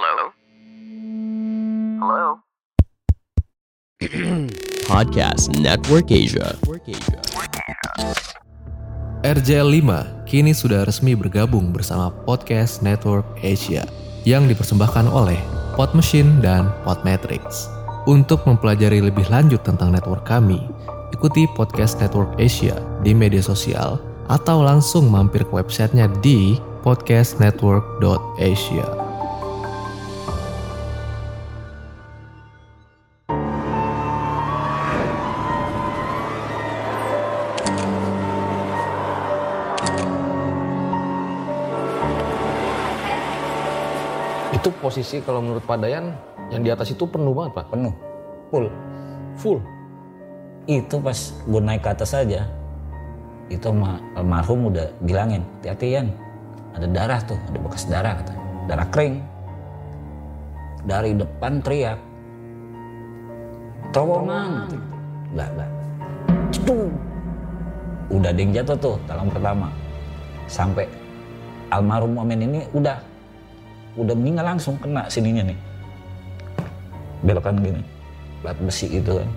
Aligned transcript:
Hello? 0.00 0.32
Hello? 2.00 2.40
Podcast 4.88 5.52
Network 5.60 6.08
Asia. 6.08 6.56
RJL 9.20 9.68
5 9.68 10.24
kini 10.24 10.56
sudah 10.56 10.88
resmi 10.88 11.12
bergabung 11.12 11.76
bersama 11.76 12.08
Podcast 12.24 12.80
Network 12.80 13.28
Asia 13.44 13.84
yang 14.24 14.48
dipersembahkan 14.48 15.12
oleh 15.12 15.36
Pod 15.76 15.92
Machine 15.92 16.40
dan 16.40 16.72
Podmetrics. 16.88 17.68
Untuk 18.08 18.40
mempelajari 18.48 19.04
lebih 19.04 19.28
lanjut 19.28 19.60
tentang 19.68 19.92
network 19.92 20.24
kami, 20.24 20.64
ikuti 21.12 21.44
Podcast 21.52 22.00
Network 22.00 22.40
Asia 22.40 22.80
di 23.04 23.12
media 23.12 23.44
sosial 23.44 24.00
atau 24.32 24.64
langsung 24.64 25.12
mampir 25.12 25.44
ke 25.44 25.60
websitenya 25.60 26.08
di 26.24 26.56
podcastnetwork.asia. 26.88 28.99
Itu 44.60 44.68
posisi 44.76 45.24
kalau 45.24 45.40
menurut 45.40 45.64
Pak 45.64 45.80
Dayan 45.80 46.12
yang 46.52 46.60
di 46.60 46.68
atas 46.68 46.92
itu 46.92 47.08
penuh 47.08 47.32
banget 47.32 47.56
Pak. 47.56 47.72
penuh. 47.72 47.94
Full. 48.52 48.68
Full. 49.40 49.60
itu 50.68 51.00
pas 51.00 51.16
gue 51.48 51.60
naik 51.64 51.82
ke 51.82 51.90
atas 51.90 52.12
aja 52.14 52.46
itu 53.48 53.72
ma- 53.72 53.98
almarhum 54.14 54.68
udah 54.68 54.92
bilangin 55.00 55.40
hati-hati 55.58 55.96
Yan. 55.96 56.08
Ada 56.76 56.86
darah 56.92 57.20
tuh 57.24 57.40
ada 57.40 57.58
bekas 57.58 57.88
darah 57.88 58.12
kata. 58.20 58.34
Darah 58.68 58.86
kering. 58.92 59.16
Dari 60.84 61.16
depan 61.16 61.64
teriak 61.64 61.98
terowongan 63.96 64.68
enggak 65.32 65.48
enggak 65.56 65.70
Cedung. 66.52 66.92
udah 68.12 68.28
ada 68.30 68.40
yang 68.44 68.52
jatuh 68.52 68.76
tuh 68.76 68.96
talang 69.08 69.32
pertama. 69.32 69.68
Sampai 70.46 70.84
almarhum 71.72 72.12
momen 72.20 72.44
ini 72.44 72.60
udah 72.76 73.09
udah 73.98 74.14
meninggal 74.14 74.54
langsung 74.54 74.78
kena 74.78 75.06
sininya 75.10 75.46
nih. 75.46 75.58
Belokan 77.26 77.58
gini 77.60 77.82
plat 78.40 78.56
besi 78.60 78.86
itu 78.88 79.20
kan. 79.20 79.30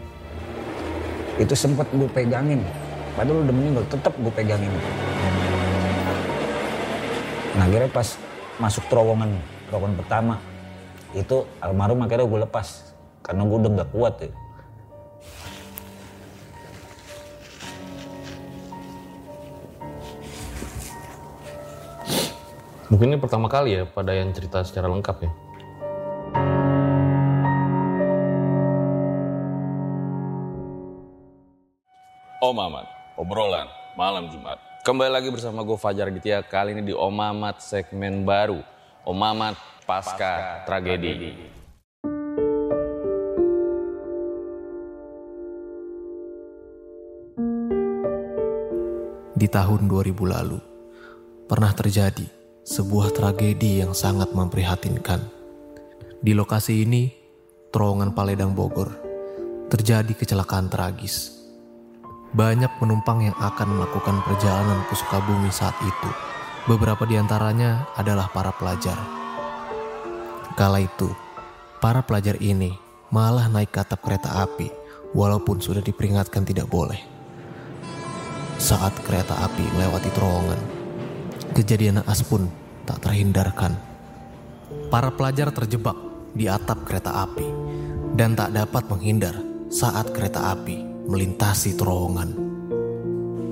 Itu 1.42 1.54
sempat 1.58 1.90
gue 1.94 2.10
pegangin. 2.12 2.62
Padahal 3.14 3.46
udah 3.46 3.54
meninggal 3.54 3.84
tetap 3.90 4.14
gue 4.18 4.34
pegangin. 4.34 4.70
Nah 7.54 7.66
akhirnya 7.70 7.90
pas 7.90 8.18
masuk 8.58 8.86
terowongan 8.90 9.34
terowongan 9.70 9.96
pertama 9.98 10.36
itu 11.14 11.46
almarhum 11.62 12.02
akhirnya 12.06 12.28
gue 12.28 12.40
lepas. 12.46 12.68
Karena 13.24 13.48
gue 13.48 13.58
udah 13.58 13.72
nggak 13.80 13.90
kuat 13.96 14.16
ya 14.20 14.32
Mungkin 22.94 23.10
ini 23.10 23.18
pertama 23.18 23.50
kali 23.50 23.74
ya 23.74 23.90
Pak 23.90 24.06
Dayan 24.06 24.30
cerita 24.38 24.62
secara 24.62 24.86
lengkap 24.86 25.26
ya. 25.26 25.32
Om 32.38 32.54
Ahmad, 32.62 32.86
obrolan 33.18 33.66
malam 33.98 34.30
Jumat. 34.30 34.62
Kembali 34.86 35.10
lagi 35.10 35.34
bersama 35.34 35.66
gue 35.66 35.74
Fajar 35.74 36.14
Ditya 36.14 36.46
kali 36.46 36.78
ini 36.78 36.86
di 36.86 36.94
Om 36.94 37.10
Mamat 37.10 37.66
segmen 37.66 38.22
baru. 38.22 38.62
Om 39.10 39.18
Mamat 39.18 39.58
Pasca, 39.90 40.62
Tragedi. 40.70 41.34
Di 49.34 49.48
tahun 49.50 49.90
2000 49.90 50.14
lalu, 50.30 50.62
pernah 51.50 51.74
terjadi 51.74 52.43
sebuah 52.64 53.12
tragedi 53.12 53.84
yang 53.84 53.92
sangat 53.92 54.32
memprihatinkan. 54.32 55.20
Di 56.24 56.32
lokasi 56.32 56.88
ini, 56.88 57.12
terowongan 57.76 58.16
Paledang 58.16 58.56
Bogor, 58.56 58.88
terjadi 59.68 60.16
kecelakaan 60.16 60.72
tragis. 60.72 61.44
Banyak 62.32 62.80
penumpang 62.80 63.28
yang 63.28 63.36
akan 63.36 63.78
melakukan 63.78 64.24
perjalanan 64.24 64.80
ke 64.88 64.96
Sukabumi 64.96 65.52
saat 65.52 65.76
itu. 65.84 66.10
Beberapa 66.64 67.04
di 67.04 67.20
antaranya 67.20 67.84
adalah 68.00 68.32
para 68.32 68.56
pelajar. 68.56 68.96
Kala 70.56 70.80
itu, 70.80 71.12
para 71.84 72.00
pelajar 72.00 72.40
ini 72.40 72.72
malah 73.12 73.52
naik 73.52 73.76
ke 73.76 73.84
atap 73.84 74.00
kereta 74.00 74.40
api 74.40 74.72
walaupun 75.12 75.60
sudah 75.60 75.84
diperingatkan 75.84 76.48
tidak 76.48 76.72
boleh 76.72 77.14
saat 78.64 78.96
kereta 79.04 79.36
api 79.44 79.68
melewati 79.76 80.08
terowongan. 80.16 80.73
Kejadian 81.54 82.02
naas 82.02 82.26
pun 82.26 82.50
tak 82.82 83.06
terhindarkan. 83.06 83.78
Para 84.90 85.14
pelajar 85.14 85.54
terjebak 85.54 85.94
di 86.34 86.50
atap 86.50 86.82
kereta 86.82 87.30
api 87.30 87.46
dan 88.18 88.34
tak 88.34 88.58
dapat 88.58 88.90
menghindar 88.90 89.38
saat 89.70 90.10
kereta 90.10 90.50
api 90.50 91.06
melintasi 91.06 91.78
terowongan. 91.78 92.34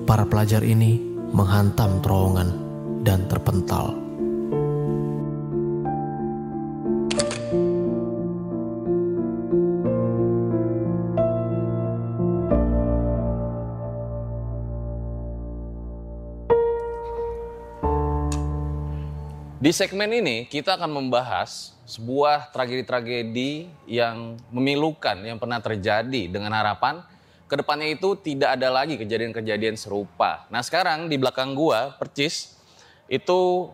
Para 0.09 0.25
pelajar 0.25 0.65
ini 0.65 0.97
menghantam 1.29 2.01
terowongan 2.01 2.49
dan 3.05 3.29
terpental. 3.29 4.00
Di 19.71 19.79
segmen 19.79 20.11
ini 20.11 20.51
kita 20.51 20.75
akan 20.75 20.91
membahas 20.91 21.71
sebuah 21.87 22.51
tragedi-tragedi 22.51 23.71
yang 23.87 24.35
memilukan 24.51 25.15
yang 25.23 25.39
pernah 25.39 25.63
terjadi 25.63 26.27
dengan 26.27 26.51
harapan 26.51 26.99
ke 27.47 27.55
depannya 27.55 27.87
itu 27.87 28.19
tidak 28.19 28.59
ada 28.59 28.67
lagi 28.67 28.99
kejadian-kejadian 28.99 29.79
serupa. 29.79 30.43
Nah 30.51 30.59
sekarang 30.59 31.07
di 31.07 31.15
belakang 31.15 31.55
gua 31.55 31.95
percis 31.95 32.59
itu 33.07 33.71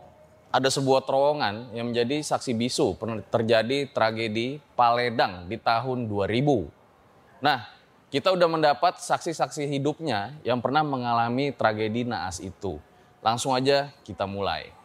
ada 0.53 0.69
sebuah 0.69 1.01
terowongan 1.01 1.73
yang 1.73 1.89
menjadi 1.89 2.21
saksi 2.21 2.53
bisu 2.53 2.93
pernah 3.01 3.17
terjadi 3.33 3.89
tragedi 3.89 4.61
Paledang 4.77 5.49
di 5.49 5.57
tahun 5.57 6.05
2000. 6.05 7.41
Nah 7.41 7.73
kita 8.13 8.37
udah 8.37 8.45
mendapat 8.45 9.01
saksi-saksi 9.01 9.65
hidupnya 9.65 10.37
yang 10.45 10.61
pernah 10.61 10.85
mengalami 10.85 11.49
tragedi 11.57 12.05
naas 12.05 12.37
itu. 12.37 12.77
Langsung 13.25 13.57
aja 13.57 13.89
kita 14.05 14.29
mulai. 14.29 14.77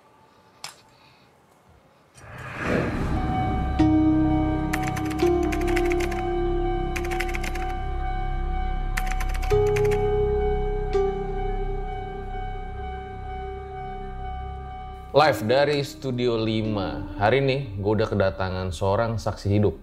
Live 15.13 15.45
dari 15.45 15.85
Studio 15.85 16.41
5. 16.41 17.21
Hari 17.21 17.45
ini 17.45 17.77
gue 17.77 17.93
udah 18.01 18.09
kedatangan 18.09 18.73
seorang 18.73 19.21
saksi 19.21 19.61
hidup 19.61 19.77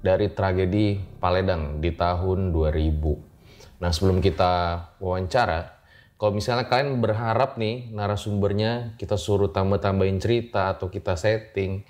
dari 0.00 0.32
tragedi 0.32 0.96
Paledang 1.20 1.84
di 1.84 1.92
tahun 1.92 2.48
2000. 2.48 3.76
Nah 3.76 3.92
sebelum 3.92 4.24
kita 4.24 4.80
wawancara, 4.96 5.84
kalau 6.16 6.32
misalnya 6.32 6.64
kalian 6.64 6.96
berharap 6.96 7.60
nih 7.60 7.92
narasumbernya 7.92 8.96
kita 8.96 9.20
suruh 9.20 9.52
tambah-tambahin 9.52 10.16
cerita 10.16 10.72
atau 10.72 10.88
kita 10.88 11.12
setting, 11.12 11.84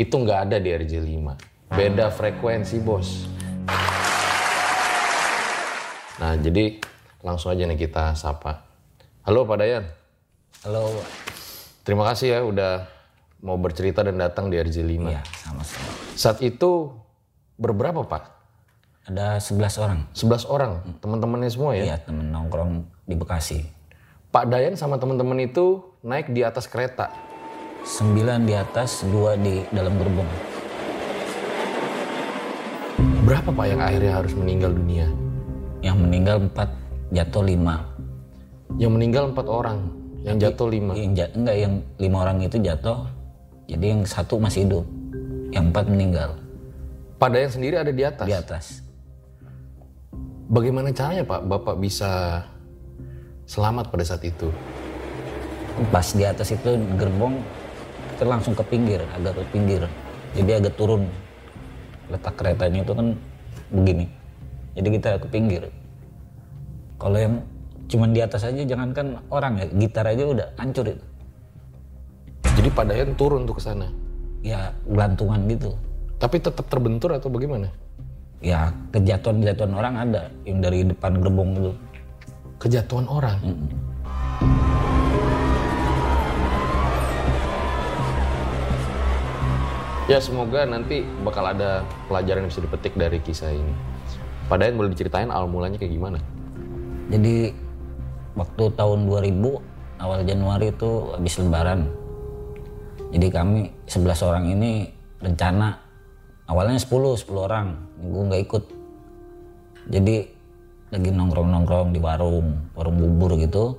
itu 0.00 0.14
nggak 0.16 0.40
ada 0.48 0.56
di 0.56 0.72
RJ5. 0.72 1.20
Beda 1.68 2.08
frekuensi 2.08 2.80
bos. 2.80 3.28
Nah 6.16 6.32
jadi 6.40 6.80
langsung 7.20 7.52
aja 7.52 7.68
nih 7.68 7.76
kita 7.76 8.16
sapa. 8.16 8.64
Halo 9.28 9.44
Pak 9.44 9.56
Dayan. 9.60 9.84
halo 10.64 11.33
Terima 11.84 12.08
kasih 12.08 12.26
ya 12.32 12.40
udah 12.40 12.72
mau 13.44 13.60
bercerita 13.60 14.00
dan 14.00 14.16
datang 14.16 14.48
di 14.48 14.56
RJ5. 14.56 15.04
iya 15.04 15.20
sama-sama 15.36 15.84
Saat 16.16 16.40
itu 16.40 16.96
berberapa 17.54 18.02
Pak? 18.02 18.24
ada 19.04 19.36
11 19.36 19.84
orang 19.84 19.98
11 20.16 20.48
orang, 20.48 20.72
teman-temannya 20.98 21.52
semua 21.52 21.76
ya? 21.76 21.84
iya 21.84 21.96
temen 22.00 22.32
nongkrong 22.32 22.88
di 23.04 23.12
Bekasi 23.12 23.60
Pak 24.32 24.48
Dayan 24.48 24.80
sama 24.80 24.96
teman-teman 24.96 25.36
itu 25.38 25.84
naik 26.00 26.32
di 26.32 26.40
atas 26.40 26.64
kereta. 26.64 27.12
sembilan 27.84 28.48
di 28.48 28.56
atas 28.56 29.04
dua 29.04 29.36
di 29.36 29.60
dalam 29.68 29.92
gerbong 30.00 30.24
Berapa 33.24 33.52
Pak 33.52 33.66
yang 33.68 33.80
akhirnya 33.80 34.12
harus 34.16 34.32
meninggal 34.32 34.72
dunia? 34.72 35.04
yang 35.84 36.00
meninggal 36.00 36.40
empat 36.40 36.72
jatuh 37.12 37.44
lima 37.44 37.84
Yang 38.80 38.90
meninggal 38.96 39.24
empat 39.36 39.46
orang, 39.52 39.78
yang 40.24 40.40
jatuh 40.40 40.68
lima. 40.72 40.92
yang 40.96 41.12
ja- 41.12 41.32
enggak 41.36 41.56
yang 41.60 41.74
lima 42.00 42.16
orang 42.24 42.40
itu 42.40 42.56
jatuh 42.58 43.04
jadi 43.68 43.84
yang 43.96 44.02
satu 44.08 44.40
masih 44.40 44.64
hidup 44.64 44.84
yang 45.52 45.70
empat 45.70 45.86
meninggal 45.86 46.40
Padayan 47.14 47.50
sendiri 47.50 47.80
ada 47.80 47.88
di 47.94 48.02
atas. 48.02 48.26
di 48.26 48.34
atas. 48.34 48.64
Bagaimana 50.50 50.92
caranya 50.92 51.24
Pak 51.24 51.46
Bapak 51.46 51.80
bisa 51.80 52.42
selamat 53.48 53.88
pada 53.88 54.04
saat 54.04 54.20
itu? 54.26 54.52
Pas 55.88 56.04
di 56.12 56.20
atas 56.26 56.52
itu 56.52 56.76
gerbong 57.00 57.40
kita 58.14 58.28
langsung 58.28 58.52
ke 58.52 58.60
pinggir, 58.66 59.00
agak 59.14 59.40
ke 59.40 59.44
pinggir. 59.56 59.82
Jadi 60.36 60.50
agak 60.52 60.74
turun. 60.76 61.08
Letak 62.12 62.34
keretanya 62.36 62.84
itu 62.84 62.92
kan 62.92 63.16
begini. 63.72 64.06
Jadi 64.76 64.88
kita 65.00 65.16
ke 65.16 65.28
pinggir. 65.32 65.72
Kalau 67.00 67.16
yang 67.16 67.34
cuman 67.88 68.16
di 68.16 68.20
atas 68.24 68.44
aja 68.48 68.64
jangankan 68.64 69.20
orang 69.28 69.60
ya, 69.60 69.66
gitar 69.74 70.08
aja 70.08 70.24
udah 70.24 70.48
hancur 70.56 70.88
itu. 70.88 71.04
Jadi 72.54 72.70
Padayan 72.70 73.12
turun 73.18 73.44
untuk 73.44 73.58
ke 73.58 73.64
sana. 73.66 73.90
Ya 74.44 74.72
gelantungan 74.86 75.42
gitu. 75.50 75.74
Tapi 76.22 76.38
tetap 76.38 76.64
terbentur 76.70 77.12
atau 77.12 77.28
bagaimana? 77.28 77.68
Ya 78.44 78.70
kejatuhan-kejatuhan 78.92 79.72
orang 79.74 79.94
ada 79.98 80.22
yang 80.46 80.62
dari 80.62 80.86
depan 80.86 81.18
gerbong 81.18 81.56
itu. 81.58 81.72
Kejatuhan 82.62 83.08
orang. 83.10 83.40
Ya 90.04 90.20
semoga 90.20 90.68
nanti 90.68 91.00
bakal 91.24 91.48
ada 91.48 91.80
pelajaran 92.06 92.44
yang 92.44 92.52
bisa 92.52 92.60
dipetik 92.60 92.92
dari 92.92 93.18
kisah 93.24 93.48
ini. 93.48 93.74
Padayan 94.52 94.76
boleh 94.76 94.92
diceritain 94.92 95.32
awal 95.32 95.48
mulanya 95.48 95.80
kayak 95.80 95.96
gimana? 95.96 96.20
Jadi 97.08 97.63
waktu 98.34 98.64
tahun 98.74 99.06
2000 99.06 100.02
awal 100.02 100.20
Januari 100.26 100.70
itu 100.74 101.14
habis 101.14 101.34
lebaran. 101.38 101.90
Jadi 103.14 103.26
kami 103.30 103.70
11 103.86 104.26
orang 104.26 104.44
ini 104.50 104.90
rencana 105.22 105.78
awalnya 106.50 106.78
10 106.78 106.90
10 106.90 107.30
orang. 107.38 107.66
Gue 108.02 108.22
nggak 108.26 108.42
ikut. 108.50 108.64
Jadi 109.90 110.16
lagi 110.90 111.10
nongkrong-nongkrong 111.10 111.94
di 111.94 112.00
warung, 112.02 112.70
warung 112.74 112.96
bubur 112.98 113.38
gitu. 113.38 113.78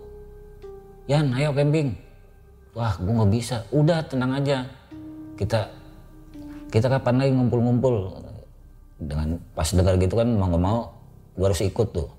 Yan, 1.11 1.35
ayo 1.37 1.51
camping. 1.51 1.95
Wah, 2.75 2.95
gue 2.97 3.13
nggak 3.13 3.31
bisa. 3.31 3.63
Udah 3.71 4.03
tenang 4.07 4.35
aja. 4.39 4.67
Kita 5.35 5.67
kita 6.71 6.91
kapan 6.91 7.23
lagi 7.23 7.31
ngumpul-ngumpul 7.31 7.95
dengan 8.99 9.39
pas 9.51 9.67
dengar 9.67 9.99
gitu 9.99 10.15
kan 10.15 10.27
mau 10.27 10.47
nggak 10.47 10.63
mau 10.63 10.79
gue 11.35 11.45
harus 11.45 11.61
ikut 11.67 11.87
tuh 11.91 12.09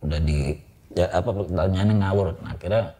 udah 0.00 0.20
di 0.24 0.56
ya 0.94 1.10
apa 1.10 1.30
pertanyaannya 1.30 1.94
ngawur. 2.00 2.26
Nah 2.40 2.54
akhirnya 2.54 2.94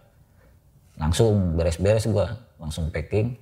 langsung 0.99 1.55
beres-beres 1.55 2.07
gue 2.11 2.27
langsung 2.59 2.91
packing. 2.91 3.39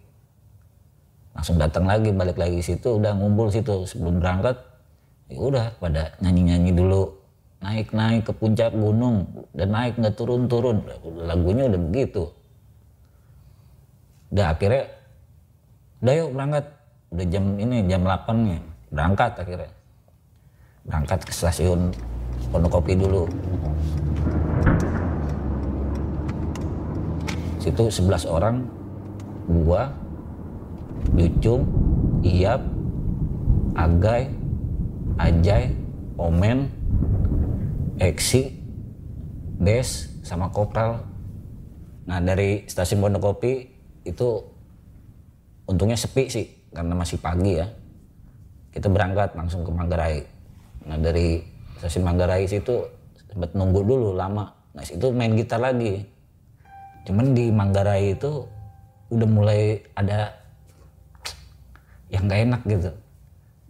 Langsung 1.32 1.56
datang 1.56 1.88
lagi 1.88 2.12
balik 2.12 2.36
lagi 2.36 2.60
situ. 2.60 3.00
Udah 3.00 3.16
ngumpul 3.16 3.48
situ. 3.48 3.88
Sebelum 3.88 4.20
berangkat 4.20 4.60
ya 5.32 5.40
udah 5.40 5.66
pada 5.80 6.12
nyanyi-nyanyi 6.20 6.76
dulu. 6.76 7.08
Naik-naik 7.64 8.28
ke 8.28 8.32
puncak 8.36 8.76
gunung. 8.76 9.24
Dan 9.56 9.72
naik 9.72 9.96
nggak 9.96 10.14
turun-turun. 10.14 10.84
Lagunya 11.24 11.72
udah 11.72 11.80
begitu. 11.88 12.28
Udah 14.32 14.52
akhirnya 14.52 14.84
udah 16.04 16.14
yuk 16.20 16.30
berangkat. 16.36 16.64
Udah 17.12 17.26
jam 17.28 17.44
ini 17.56 17.76
jam 17.88 18.04
8 18.04 18.48
nih. 18.48 18.60
Berangkat 18.92 19.32
akhirnya. 19.40 19.72
Berangkat 20.84 21.20
ke 21.24 21.32
stasiun 21.32 21.94
Pondokopi 22.50 22.98
dulu 22.98 23.30
situ 27.62 27.86
11 27.86 28.26
orang 28.26 28.66
gua 29.46 29.94
Ducung 31.14 31.62
Iyap 32.26 32.62
Agai 33.78 34.26
Ajay 35.14 35.70
Omen 36.18 36.66
Eksi 38.02 38.50
Des 39.62 40.10
sama 40.26 40.50
Kopral. 40.50 41.06
Nah 42.10 42.18
dari 42.18 42.66
stasiun 42.66 42.98
Pondokopi 42.98 43.62
itu 44.02 44.28
untungnya 45.70 45.94
sepi 45.94 46.26
sih 46.26 46.46
karena 46.74 46.98
masih 46.98 47.22
pagi 47.22 47.62
ya. 47.62 47.66
Kita 48.74 48.90
berangkat 48.90 49.38
langsung 49.38 49.62
ke 49.62 49.70
Manggarai. 49.70 50.18
Nah 50.90 50.98
dari 50.98 51.38
stasiun 51.78 52.02
Manggarai 52.02 52.50
situ 52.50 52.82
sempat 53.30 53.54
nunggu 53.54 53.86
dulu 53.86 54.18
lama. 54.18 54.50
Nah 54.74 54.82
situ 54.82 55.14
main 55.14 55.38
gitar 55.38 55.62
lagi 55.62 56.02
cuman 57.02 57.34
di 57.34 57.50
Manggarai 57.50 58.14
itu 58.14 58.46
udah 59.12 59.28
mulai 59.28 59.82
ada 59.92 60.32
yang 62.12 62.28
gak 62.28 62.40
enak 62.48 62.62
gitu. 62.68 62.90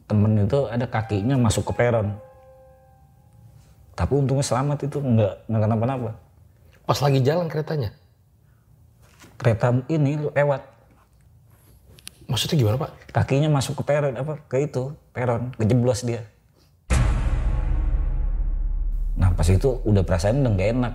Temen 0.06 0.44
itu 0.44 0.58
ada 0.69 0.87
kakinya 0.87 1.38
masuk 1.38 1.70
ke 1.70 1.73
peron. 1.73 2.14
Tapi 3.94 4.12
untungnya 4.19 4.44
selamat 4.44 4.88
itu 4.88 4.99
nggak 4.99 5.46
nggak 5.46 5.62
kenapa-napa. 5.62 6.11
Pas 6.84 6.99
lagi 6.99 7.23
jalan 7.23 7.46
keretanya. 7.46 7.94
kereta 9.38 9.75
ini 9.90 10.23
lewat. 10.38 10.62
Maksudnya 12.31 12.56
gimana 12.62 12.79
Pak? 12.79 12.90
kakinya 13.12 13.50
masuk 13.50 13.82
ke 13.82 13.84
peron 13.84 14.14
apa 14.14 14.38
ke 14.46 14.64
itu 14.64 14.94
peron 15.12 15.50
kejeblos 15.58 16.06
dia. 16.06 16.23
Nah 19.19 19.34
pas 19.34 19.44
itu 19.50 19.82
udah 19.82 20.02
perasaan 20.06 20.40
udah 20.46 20.52
gak 20.55 20.70
enak. 20.73 20.94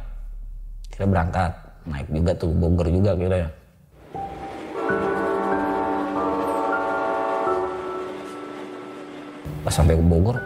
Kita 0.89 1.05
berangkat 1.05 1.66
naik 1.87 2.07
juga 2.11 2.31
tuh 2.35 2.51
Bogor 2.51 2.87
juga 2.91 3.11
kira 3.15 3.47
pas 9.63 9.73
sampai 9.73 9.95
ke 9.95 10.03
Bogor 10.03 10.37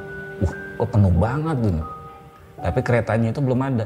wah 0.45 0.53
kok 0.77 0.89
penuh 0.93 1.13
banget 1.17 1.57
gini 1.61 1.83
tapi 2.61 2.79
keretanya 2.85 3.27
itu 3.33 3.41
belum 3.41 3.59
ada 3.61 3.85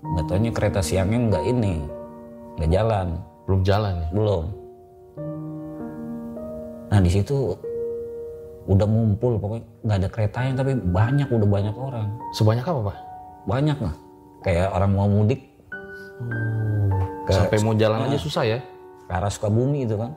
nggak 0.00 0.24
taunya 0.30 0.50
kereta 0.54 0.80
siangnya 0.80 1.18
nggak 1.28 1.44
ini 1.44 1.74
nggak 2.56 2.70
jalan 2.72 3.08
Belum 3.50 3.66
jalan 3.66 3.98
ya? 3.98 4.08
belum. 4.14 4.44
Nah 6.86 6.98
di 7.02 7.10
situ 7.10 7.58
udah 8.70 8.86
ngumpul 8.86 9.42
pokoknya 9.42 9.66
nggak 9.82 9.98
ada 9.98 10.08
keretanya 10.14 10.52
tapi 10.62 10.78
banyak 10.78 11.26
udah 11.26 11.48
banyak 11.50 11.74
orang 11.74 12.06
Sebanyak 12.30 12.62
apa 12.62 12.80
Pak? 12.94 12.98
banyak 13.50 13.78
lah 13.82 13.94
kayak 14.46 14.70
orang 14.70 14.90
mau 14.94 15.10
mudik 15.10 15.49
ke, 17.24 17.30
Sampai 17.32 17.58
mau 17.62 17.74
jalan 17.76 18.08
aja 18.10 18.18
susah 18.20 18.44
ya? 18.44 18.58
ke 19.10 19.12
arah 19.18 19.26
Sukabumi 19.26 19.82
itu 19.82 19.98
kan. 19.98 20.14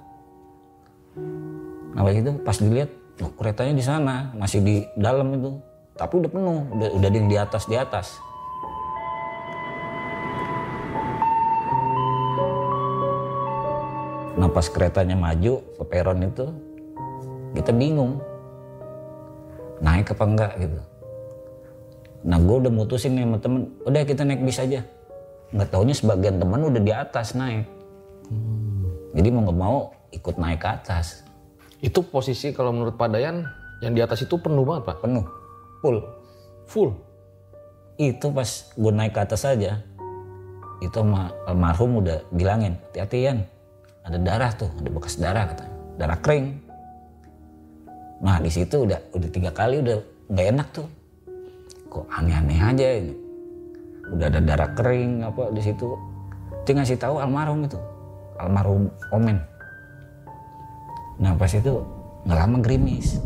Nah 1.98 2.02
waktu 2.06 2.22
itu 2.22 2.32
pas 2.46 2.58
dilihat 2.62 2.94
loh, 3.18 3.34
keretanya 3.34 3.74
di 3.74 3.82
sana 3.82 4.30
masih 4.38 4.62
di 4.62 4.86
dalam 4.94 5.34
itu 5.34 5.58
tapi 5.98 6.22
udah 6.22 6.30
penuh 6.30 6.62
udah 6.78 6.90
udah 7.02 7.08
ada 7.10 7.18
yang 7.18 7.30
di 7.30 7.38
atas 7.38 7.66
di 7.66 7.74
atas. 7.74 8.08
Nah 14.38 14.50
pas 14.54 14.66
keretanya 14.70 15.18
maju 15.18 15.62
ke 15.62 15.84
peron 15.90 16.22
itu 16.22 16.46
kita 17.58 17.74
bingung 17.74 18.22
naik 19.82 20.14
apa 20.14 20.24
enggak 20.26 20.52
gitu. 20.62 20.80
Nah 22.30 22.38
gue 22.38 22.56
udah 22.62 22.72
mutusin 22.72 23.18
nih 23.18 23.26
sama 23.26 23.38
temen, 23.42 23.62
udah 23.90 24.02
kita 24.06 24.22
naik 24.22 24.42
bis 24.46 24.62
aja. 24.62 24.86
Nggak 25.54 25.70
taunya 25.70 25.94
sebagian 25.94 26.42
temen 26.42 26.66
udah 26.66 26.82
di 26.82 26.90
atas 26.90 27.38
naik. 27.38 27.70
Jadi 29.14 29.28
mau 29.30 29.46
nggak 29.46 29.60
mau 29.62 29.78
ikut 30.10 30.36
naik 30.42 30.62
ke 30.62 30.70
atas, 30.70 31.26
Itu 31.84 32.00
posisi 32.00 32.56
kalau 32.56 32.72
menurut 32.72 32.96
Pak 32.96 33.12
Dayan 33.12 33.44
yang 33.84 33.92
di 33.92 34.00
atas 34.00 34.24
itu 34.24 34.40
penuh 34.40 34.64
banget 34.64 34.88
Pak? 34.88 35.04
penuh, 35.04 35.26
full. 35.84 36.00
Full. 36.64 36.90
Itu 38.00 38.32
pas 38.32 38.48
gue 38.74 38.92
naik 38.96 39.14
ke 39.14 39.22
atas 39.22 39.44
aja, 39.44 39.84
itu 40.80 40.96
sama 40.96 41.30
almarhum 41.46 42.00
udah 42.00 42.24
bilangin, 42.32 42.80
hati-hati 42.90 43.28
Yan, 43.28 43.40
ada 44.08 44.18
darah 44.18 44.52
tuh, 44.56 44.72
ada 44.80 44.90
bekas 44.90 45.20
darah 45.20 45.46
katanya, 45.52 45.76
darah 46.00 46.20
kering. 46.24 46.46
Nah 48.24 48.40
di 48.40 48.50
situ 48.50 48.88
udah 48.88 49.00
udah 49.12 49.30
tiga 49.30 49.52
kali 49.52 49.84
udah 49.84 50.00
nggak 50.32 50.48
enak 50.56 50.68
tuh, 50.72 50.88
kok 51.92 52.08
aneh-aneh 52.10 52.60
aja 52.64 52.88
ini. 52.98 53.23
Udah 54.14 54.30
ada 54.30 54.40
darah 54.40 54.70
kering 54.78 55.26
apa 55.26 55.50
di 55.50 55.62
situ. 55.66 55.98
Dia 56.64 56.74
ngasih 56.80 56.96
tahu 57.02 57.20
almarhum 57.20 57.66
itu, 57.66 57.76
almarhum 58.40 58.88
Omen. 59.12 59.42
Nah 61.20 61.34
pas 61.36 61.50
itu 61.52 61.82
nggak 62.24 62.38
lama 62.38 62.58
gerimis. 62.62 63.20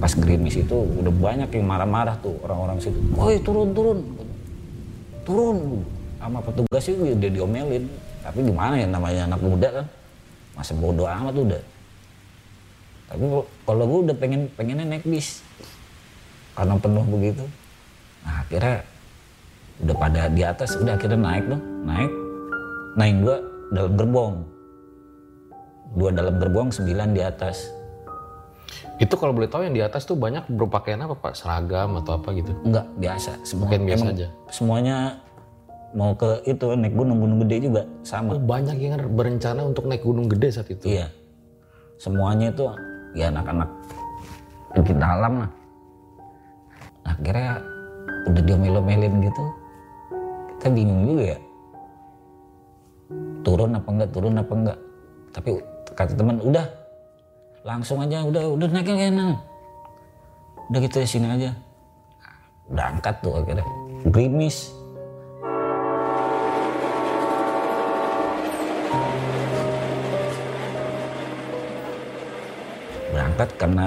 Pas 0.00 0.12
gerimis 0.14 0.54
itu 0.60 0.76
udah 1.00 1.12
banyak 1.12 1.50
yang 1.50 1.66
marah-marah 1.66 2.16
tuh 2.22 2.38
orang-orang 2.46 2.80
situ. 2.80 2.96
Woi 3.18 3.36
turun 3.42 3.74
turun, 3.76 3.98
turun. 5.28 5.58
Sama 6.22 6.40
petugas 6.40 6.84
itu 6.88 7.04
udah 7.04 7.30
diomelin. 7.30 7.84
Tapi 8.24 8.40
gimana 8.40 8.80
ya 8.80 8.88
namanya 8.88 9.28
anak 9.28 9.40
muda 9.44 9.68
kan, 9.68 9.86
masa 10.56 10.72
bodoh 10.72 11.04
amat 11.04 11.36
udah. 11.36 11.62
Tapi 13.12 13.24
kalau 13.68 13.84
gue 13.84 14.00
udah 14.08 14.16
pengen 14.16 14.48
pengennya 14.56 14.88
naik 14.88 15.04
bis, 15.04 15.44
karena 16.56 16.80
penuh 16.80 17.04
begitu. 17.04 17.44
Nah 18.24 18.34
akhirnya 18.44 18.76
udah 19.84 19.96
pada 20.00 20.22
di 20.32 20.42
atas, 20.42 20.74
udah 20.80 20.96
akhirnya 20.96 21.20
naik 21.20 21.44
dong, 21.50 21.62
naik, 21.84 22.12
naik 22.96 23.14
gua 23.20 23.36
dalam 23.70 23.92
gerbong. 23.94 24.34
dua 25.94 26.10
dalam 26.10 26.42
gerbong 26.42 26.74
sembilan 26.74 27.14
di 27.14 27.22
atas 27.22 27.70
Itu 28.98 29.14
kalau 29.14 29.30
boleh 29.30 29.46
tahu 29.46 29.62
yang 29.62 29.78
di 29.78 29.82
atas 29.82 30.02
tuh 30.02 30.18
banyak 30.18 30.42
berpakaian 30.50 31.06
apa 31.06 31.14
Pak? 31.14 31.38
Seragam 31.38 31.98
atau 32.02 32.18
apa 32.18 32.34
gitu? 32.34 32.50
enggak 32.66 32.86
biasa 32.98 33.38
semua 33.46 33.70
Pakaian 33.70 33.86
biasa 33.86 34.04
aja. 34.10 34.28
semuanya 34.50 34.96
mau 35.94 36.14
ke 36.18 36.42
itu 36.50 36.66
naik 36.74 36.98
gunung 36.98 37.22
gunung 37.22 37.38
gede 37.46 37.70
juga 37.70 37.82
sama 38.02 38.34
Oh 38.34 38.42
banyak 38.42 38.74
yang 38.82 38.98
berencana 39.14 39.62
untuk 39.62 39.86
naik 39.86 40.02
gunung 40.02 40.26
gede 40.26 40.48
saat 40.50 40.66
itu. 40.70 40.98
Iya. 40.98 41.06
Semuanya 41.98 42.50
itu 42.50 42.66
ya 43.14 43.30
anak-anak 43.30 43.70
di 44.82 44.92
dalam 44.98 45.32
lah. 45.46 45.50
Akhirnya 47.06 47.62
udah 48.28 48.42
diomel-omelin 48.42 49.14
gitu. 49.24 49.44
Kita 50.56 50.68
bingung 50.72 51.02
juga 51.08 51.24
ya. 51.36 51.38
Turun 53.44 53.76
apa 53.76 53.88
enggak, 53.92 54.10
turun 54.12 54.34
apa 54.40 54.52
enggak. 54.52 54.78
Tapi 55.34 55.50
kata 55.92 56.12
teman 56.16 56.40
udah 56.40 56.66
langsung 57.64 58.00
aja 58.00 58.24
udah 58.24 58.44
udah 58.56 58.68
naik 58.72 58.88
aja 58.88 59.12
nah. 59.12 59.36
Udah 60.72 60.80
gitu 60.80 60.96
di 61.04 61.08
sini 61.08 61.26
aja. 61.28 61.50
Udah 62.72 62.84
angkat 62.96 63.14
tuh 63.20 63.36
akhirnya. 63.36 63.66
Gerimis. 64.08 64.84
berangkat 73.14 73.50
karena 73.58 73.86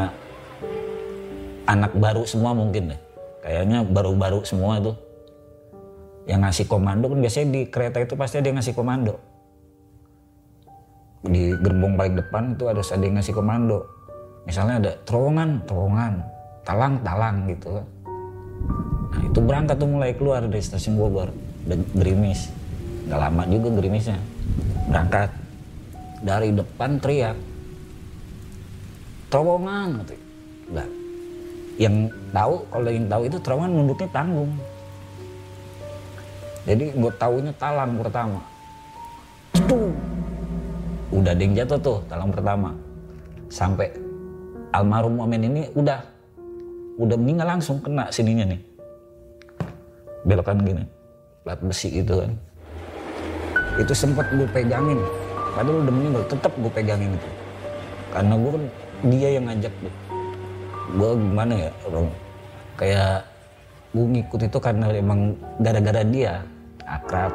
anak 1.68 1.92
baru 1.96 2.24
semua 2.28 2.52
mungkin 2.52 2.96
deh. 2.96 3.07
Kayaknya 3.42 3.86
baru-baru 3.88 4.44
semua 4.44 4.82
itu. 4.82 4.94
Yang 6.28 6.40
ngasih 6.44 6.66
komando 6.68 7.08
kan 7.08 7.20
biasanya 7.24 7.48
di 7.56 7.62
kereta 7.72 8.04
itu 8.04 8.20
pasti 8.20 8.44
ada 8.44 8.52
yang 8.52 8.60
ngasih 8.60 8.76
komando. 8.76 9.16
Di 11.24 11.56
gerbong 11.56 11.96
paling 11.96 12.16
depan 12.20 12.44
itu 12.60 12.68
harus 12.68 12.92
ada 12.92 13.04
yang 13.04 13.16
ngasih 13.16 13.32
komando. 13.32 13.88
Misalnya 14.44 14.76
ada 14.80 14.92
terowongan, 15.08 15.64
terowongan, 15.64 16.14
talang, 16.68 17.00
talang 17.04 17.48
gitu. 17.48 17.80
Nah 19.08 19.24
itu 19.24 19.40
berangkat 19.40 19.76
tuh 19.80 19.88
mulai 19.88 20.12
keluar 20.16 20.44
dari 20.44 20.64
stasiun 20.64 21.00
Bogor. 21.00 21.32
Gerimis. 21.96 22.52
Gak 23.08 23.20
lama 23.24 23.44
juga 23.48 23.72
gerimisnya. 23.80 24.20
Berangkat. 24.92 25.32
Dari 26.18 26.50
depan 26.52 27.00
teriak 27.00 27.38
terowongan 29.28 30.04
gitu. 30.04 30.16
Lah, 30.76 30.88
yang 31.78 32.10
tahu 32.34 32.66
kalau 32.74 32.90
yang 32.90 33.06
tahu 33.06 33.22
itu 33.30 33.38
terowongan 33.38 33.72
nunduknya 33.72 34.10
tanggung. 34.10 34.52
Jadi 36.68 36.86
gue 36.92 37.12
taunya 37.16 37.54
talang 37.56 37.96
pertama. 38.02 38.42
Cetung. 39.56 39.94
Udah 41.14 41.32
yang 41.38 41.54
jatuh 41.56 41.80
tuh 41.80 41.98
talang 42.12 42.34
pertama. 42.34 42.76
Sampai 43.48 43.94
almarhum 44.76 45.22
Omen 45.24 45.48
ini 45.48 45.62
udah 45.78 46.04
udah 47.00 47.16
meninggal 47.16 47.56
langsung 47.56 47.80
kena 47.80 48.10
sininya 48.12 48.52
nih. 48.52 48.62
Belokan 50.28 50.60
gini. 50.66 50.84
Plat 51.46 51.62
besi 51.64 52.04
itu 52.04 52.14
kan. 52.20 52.34
Itu 53.80 53.94
sempat 53.94 54.28
gue 54.34 54.50
pegangin. 54.50 55.00
Padahal 55.56 55.86
udah 55.86 55.94
meninggal, 55.94 56.24
tetap 56.28 56.52
gue 56.58 56.70
pegangin 56.74 57.16
itu. 57.16 57.30
Karena 58.12 58.34
gue 58.36 58.52
kan 58.52 58.64
dia 59.08 59.30
yang 59.40 59.46
ngajak 59.46 59.74
gue 59.80 60.07
gue 60.94 61.12
gimana 61.20 61.54
ya 61.68 61.72
Rom 61.92 62.08
kayak 62.80 63.26
gue 63.92 64.06
ngikut 64.06 64.42
itu 64.48 64.58
karena 64.62 64.86
emang 64.94 65.36
gara-gara 65.60 66.04
dia 66.08 66.44
akrab 66.88 67.34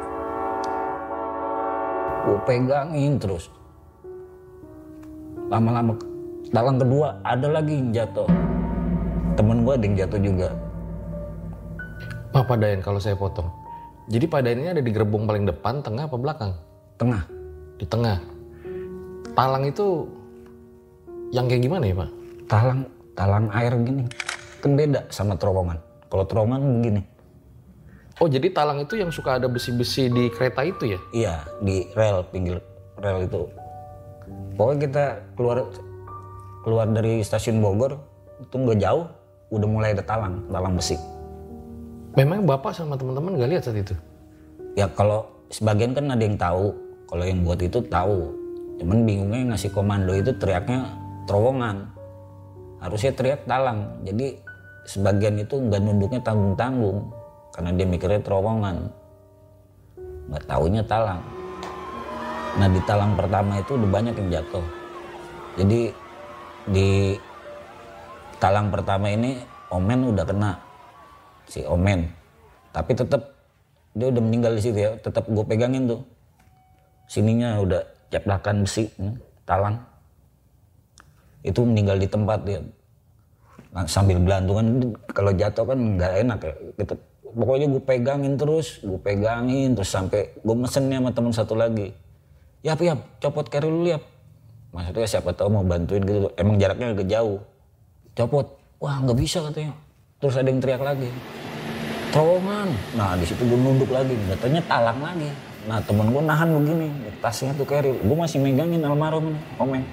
gue 2.23 2.37
pegangin 2.47 3.19
terus 3.21 3.51
lama-lama 5.51 5.93
dalam 6.49 6.81
kedua 6.81 7.19
ada 7.21 7.47
lagi 7.51 7.73
yang 7.77 7.89
jatuh 7.93 8.29
temen 9.37 9.65
gue 9.67 9.73
ada 9.73 9.85
yang 9.85 9.97
jatuh 9.97 10.21
juga 10.21 10.49
Pak 12.33 12.49
Pak 12.49 12.65
Dayan 12.65 12.81
kalau 12.81 12.97
saya 12.97 13.13
potong. 13.13 13.45
Jadi 14.09 14.25
Pak 14.25 14.41
Dayan 14.41 14.65
ini 14.65 14.69
ada 14.73 14.81
di 14.81 14.89
gerbong 14.89 15.29
paling 15.29 15.45
depan, 15.45 15.85
tengah 15.85 16.09
apa 16.09 16.17
belakang? 16.17 16.57
tengah 16.97 17.29
Di 17.77 17.85
tengah. 17.85 18.17
Talang 19.37 19.69
itu 19.69 20.09
yang 21.29 21.45
kayak 21.45 21.61
gimana 21.61 21.85
ya 21.85 21.95
Pak? 22.01 22.09
talang 22.53 22.85
talang 23.13 23.49
air 23.53 23.73
gini 23.81 24.05
kan 24.61 24.77
beda 24.77 25.09
sama 25.13 25.37
terowongan 25.37 25.77
kalau 26.09 26.25
terowongan 26.25 26.61
begini 26.81 27.01
Oh 28.21 28.29
jadi 28.29 28.53
talang 28.53 28.77
itu 28.77 28.93
yang 28.93 29.09
suka 29.09 29.41
ada 29.41 29.49
besi-besi 29.49 30.05
di 30.05 30.29
kereta 30.29 30.61
itu 30.61 30.93
ya? 30.93 30.99
Iya 31.17 31.35
di 31.65 31.89
rel 31.97 32.21
pinggir 32.29 32.61
rel 33.01 33.25
itu. 33.25 33.49
Pokoknya 34.53 34.79
kita 34.85 35.05
keluar 35.33 35.65
keluar 36.61 36.85
dari 36.93 37.25
stasiun 37.25 37.57
Bogor 37.57 37.97
itu 38.37 38.53
nggak 38.53 38.79
jauh 38.85 39.09
udah 39.49 39.67
mulai 39.69 39.97
ada 39.97 40.05
talang 40.05 40.45
talang 40.53 40.77
besi. 40.77 40.93
Memang 42.13 42.45
Bapak 42.45 42.77
sama 42.77 42.93
teman-teman 42.93 43.41
gak 43.41 43.49
lihat 43.49 43.63
saat 43.65 43.81
itu? 43.81 43.97
Ya 44.77 44.85
kalau 44.85 45.25
sebagian 45.49 45.97
kan 45.97 46.13
ada 46.13 46.21
yang 46.21 46.37
tahu 46.37 46.69
kalau 47.09 47.25
yang 47.25 47.41
buat 47.41 47.57
itu 47.57 47.81
tahu. 47.89 48.29
Cuman 48.77 49.05
bingungnya 49.05 49.39
yang 49.41 49.49
ngasih 49.53 49.73
komando 49.73 50.13
itu 50.13 50.29
teriaknya 50.37 50.93
terowongan. 51.25 51.89
Harusnya 52.83 53.15
teriak 53.15 53.47
talang. 53.47 54.03
Jadi 54.03 54.35
sebagian 54.83 55.39
itu 55.39 55.55
nggak 55.55 55.79
nunduknya 55.79 56.19
tanggung-tanggung 56.19 56.99
karena 57.55 57.71
dia 57.71 57.87
mikirnya 57.87 58.19
terowongan. 58.19 58.91
Nggak 60.27 60.43
taunya 60.43 60.83
talang. 60.83 61.23
Nah 62.59 62.67
di 62.67 62.81
talang 62.83 63.15
pertama 63.15 63.63
itu 63.63 63.79
udah 63.79 63.89
banyak 63.89 64.13
yang 64.19 64.29
jatuh. 64.35 64.65
Jadi 65.55 65.81
di 66.67 67.15
talang 68.43 68.67
pertama 68.67 69.07
ini 69.07 69.39
Omen 69.71 70.11
udah 70.11 70.25
kena 70.27 70.51
si 71.47 71.63
Omen. 71.63 72.11
Tapi 72.75 72.91
tetap 72.93 73.31
dia 73.95 74.11
udah 74.11 74.21
meninggal 74.21 74.59
di 74.59 74.61
situ 74.61 74.77
ya. 74.77 74.91
Tetap 74.99 75.29
gue 75.31 75.45
pegangin 75.47 75.87
tuh. 75.87 76.01
Sininya 77.07 77.61
udah 77.63 77.81
ceplakan 78.11 78.65
besi, 78.65 78.89
hmm, 78.99 79.17
talang. 79.47 79.92
Itu 81.43 81.67
meninggal 81.67 81.99
di 81.99 82.07
tempat 82.07 82.39
dia. 82.47 82.63
Nah, 83.73 83.83
sambil 83.85 84.17
belantungan 84.21 84.95
kalau 85.11 85.35
jatuh 85.35 85.65
kan 85.67 85.77
nggak 85.77 86.13
enak 86.23 86.39
ya. 86.39 86.53
Kita, 86.79 86.93
pokoknya 87.33 87.67
gue 87.67 87.83
pegangin 87.83 88.33
terus, 88.39 88.79
gue 88.79 88.99
pegangin 89.01 89.75
terus 89.75 89.91
sampai 89.91 90.31
gue 90.39 90.55
mesennya 90.55 90.97
sama 91.03 91.09
teman 91.11 91.33
satu 91.35 91.53
lagi. 91.57 91.91
Yap 92.63 92.79
yap, 92.79 92.99
copot 93.19 93.43
carry 93.51 93.67
lu 93.67 93.83
yap. 93.91 94.01
Maksudnya 94.71 95.05
siapa 95.05 95.35
tahu 95.35 95.53
mau 95.53 95.65
bantuin 95.67 96.01
gitu. 96.01 96.31
Emang 96.39 96.55
jaraknya 96.57 96.95
agak 96.95 97.05
jauh. 97.11 97.43
Copot, 98.15 98.47
wah 98.79 98.97
nggak 99.03 99.17
bisa 99.19 99.43
katanya. 99.51 99.75
Terus 100.23 100.39
ada 100.39 100.47
yang 100.47 100.61
teriak 100.63 100.81
lagi. 100.81 101.09
Terowongan. 102.13 102.69
Nah 102.95 103.17
di 103.17 103.25
situ 103.25 103.41
gue 103.43 103.57
nunduk 103.57 103.89
lagi, 103.89 104.13
katanya 104.31 104.61
talang 104.69 105.01
lagi. 105.01 105.29
Nah 105.65 105.81
temen 105.81 106.07
gue 106.13 106.21
nahan 106.23 106.49
begini, 106.55 106.87
tasnya 107.19 107.51
tuh 107.57 107.65
carry. 107.65 107.91
Gue 107.99 108.17
masih 108.17 108.37
megangin 108.37 108.85
almarhum 108.85 109.33
nih, 109.33 109.43
omeng. 109.57 109.83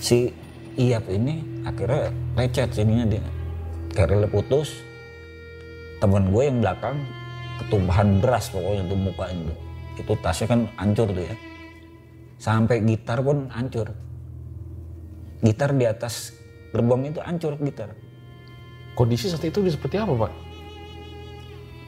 Si 0.00 0.30
Iyap 0.78 1.10
ini 1.10 1.42
akhirnya 1.66 2.14
lecet 2.38 2.70
sininya 2.70 3.06
dia. 3.06 3.24
Carry 3.90 4.22
putus. 4.30 4.86
Temen 5.98 6.32
gue 6.32 6.42
yang 6.46 6.64
belakang 6.64 6.96
ketumpahan 7.60 8.22
beras 8.22 8.48
pokoknya 8.48 8.82
tuh 8.88 8.98
mukanya 8.98 9.42
tuh. 9.52 9.58
Itu 10.00 10.12
tasnya 10.22 10.46
kan 10.48 10.60
hancur 10.78 11.08
tuh 11.12 11.24
ya. 11.26 11.36
Sampai 12.40 12.80
gitar 12.86 13.20
pun 13.20 13.52
hancur. 13.52 13.92
Gitar 15.44 15.76
di 15.76 15.84
atas 15.84 16.32
gerbong 16.72 17.10
itu 17.10 17.20
hancur 17.20 17.58
gitar. 17.60 17.92
Kondisi 18.96 19.28
saat 19.28 19.44
itu 19.44 19.60
seperti 19.68 20.00
apa 20.00 20.12
Pak? 20.16 20.32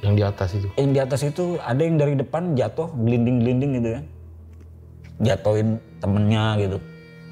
Yang 0.03 0.15
di 0.19 0.23
atas 0.27 0.51
itu? 0.59 0.69
Yang 0.77 0.91
di 0.91 1.01
atas 1.01 1.21
itu 1.23 1.45
ada 1.63 1.81
yang 1.81 1.97
dari 1.97 2.15
depan 2.19 2.53
jatuh 2.59 2.91
gelinding-gelinding 2.99 3.71
gitu 3.81 3.89
kan. 3.97 4.05
Jatuhin 5.23 5.69
temennya 6.03 6.45
gitu. 6.59 6.79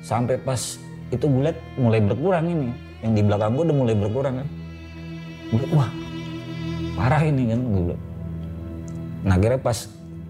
Sampai 0.00 0.40
pas 0.40 0.80
itu 1.10 1.24
gue 1.26 1.42
liat 1.50 1.58
mulai 1.74 2.00
berkurang 2.02 2.46
ini. 2.46 2.70
Yang 3.02 3.12
di 3.18 3.22
belakang 3.26 3.50
gue 3.58 3.64
udah 3.66 3.76
mulai 3.76 3.94
berkurang 3.98 4.34
kan. 4.42 4.48
Gue, 5.50 5.66
wah 5.74 5.90
parah 6.94 7.22
ini 7.26 7.50
kan. 7.50 7.60
Gue 7.60 7.82
bilang. 7.90 8.02
Nah 9.26 9.34
akhirnya 9.36 9.60
pas 9.60 9.78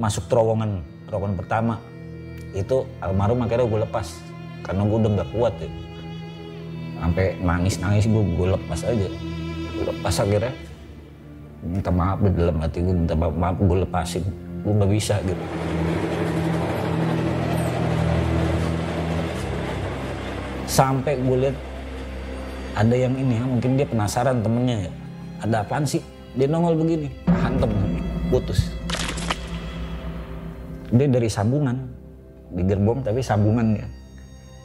masuk 0.01 0.25
terowongan, 0.27 0.81
terowongan 1.07 1.37
pertama 1.37 1.75
itu 2.57 2.83
almarhum 3.05 3.45
akhirnya 3.45 3.67
gue 3.69 3.81
lepas. 3.85 4.09
Karena 4.65 4.83
gue 4.85 4.99
udah 5.01 5.11
gak 5.21 5.31
kuat 5.37 5.55
ya. 5.61 5.71
Sampai 7.01 7.27
nangis 7.41 7.75
nangis 7.81 8.05
gue 8.09 8.23
gue 8.37 8.49
lepas 8.57 8.81
aja. 8.85 9.09
Gue 9.77 9.85
lepas 9.85 10.15
akhirnya. 10.17 10.53
Minta 11.61 11.93
maaf 11.93 12.25
di 12.25 12.33
dalam 12.33 12.57
hati 12.57 12.81
gue 12.81 12.95
minta 12.97 13.13
maaf, 13.13 13.37
maaf 13.37 13.57
gue 13.61 13.79
lepasin. 13.85 14.25
Gue 14.65 14.73
nggak 14.77 14.93
bisa 14.93 15.17
gitu 15.25 15.45
sampai 20.71 21.19
gue 21.19 21.37
lihat 21.51 21.57
ada 22.79 22.95
yang 22.95 23.19
ini 23.19 23.43
ya 23.43 23.45
mungkin 23.45 23.75
dia 23.75 23.87
penasaran 23.91 24.39
temennya 24.39 24.87
ya 24.87 24.93
ada 25.43 25.57
apaan 25.67 25.83
sih 25.83 25.99
dia 26.39 26.47
nongol 26.47 26.79
begini 26.79 27.11
hantem 27.27 27.71
putus 28.31 28.71
dia 30.95 31.11
dari 31.11 31.27
sambungan 31.27 31.75
di 32.55 32.63
gerbong 32.63 33.03
tapi 33.03 33.19
sambungan 33.19 33.75
ya 33.75 33.87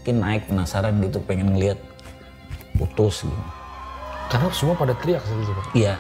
mungkin 0.06 0.22
naik 0.22 0.46
penasaran 0.46 1.02
gitu 1.02 1.18
pengen 1.26 1.58
ngeliat 1.58 1.82
putus 2.78 3.26
gitu. 3.26 3.46
Karena 4.30 4.54
semua 4.54 4.78
pada 4.78 4.94
teriak 4.94 5.26
itu 5.26 5.50
Pak. 5.50 5.66
Iya. 5.74 5.98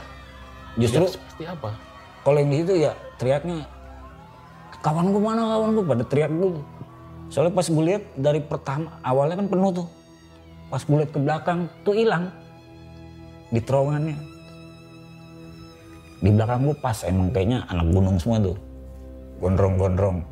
Justru 0.78 1.10
Seperti 1.10 1.50
apa? 1.50 1.74
kalau 2.22 2.38
yang 2.38 2.54
di 2.54 2.58
situ 2.62 2.74
ya 2.86 2.94
teriaknya 3.18 3.66
kawan 4.86 5.10
gue 5.10 5.22
mana 5.26 5.42
kawan 5.58 5.70
gue 5.74 5.86
pada 5.90 6.04
teriak 6.06 6.30
gitu. 6.38 6.62
Soalnya 7.30 7.54
pas 7.58 7.68
gue 7.68 7.84
lihat 7.84 8.04
dari 8.16 8.42
pertama 8.42 9.02
awalnya 9.02 9.42
kan 9.42 9.48
penuh 9.50 9.72
tuh. 9.74 9.88
Pas 10.70 10.82
gue 10.82 10.98
lihat 10.98 11.12
ke 11.14 11.20
belakang 11.22 11.60
tuh 11.86 11.94
hilang 11.94 12.30
di 13.50 13.60
terowongannya. 13.62 14.18
Di 16.22 16.30
belakang 16.32 16.60
gue 16.66 16.76
pas 16.80 16.98
emang 17.06 17.30
kayaknya 17.30 17.66
anak 17.70 17.88
gunung 17.94 18.18
semua 18.18 18.42
tuh. 18.42 18.58
Gondrong-gondrong. 19.42 20.24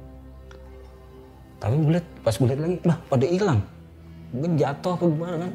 Tapi 1.60 1.76
gue 1.80 1.92
lihat 1.96 2.08
pas 2.24 2.34
gue 2.36 2.48
lihat 2.50 2.62
lagi, 2.62 2.78
lah 2.84 2.98
pada 3.08 3.26
hilang. 3.26 3.60
Mungkin 4.34 4.52
jatuh 4.58 4.92
apa 4.98 5.06
gimana 5.06 5.36
kan. 5.48 5.52